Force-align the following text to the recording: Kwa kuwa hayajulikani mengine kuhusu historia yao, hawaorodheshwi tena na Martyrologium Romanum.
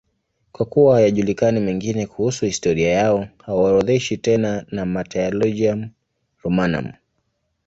Kwa 0.51 0.65
kuwa 0.65 0.95
hayajulikani 0.95 1.59
mengine 1.59 2.05
kuhusu 2.07 2.45
historia 2.45 2.91
yao, 2.91 3.27
hawaorodheshwi 3.45 4.17
tena 4.17 4.65
na 4.71 4.85
Martyrologium 4.85 5.89
Romanum. 6.43 6.91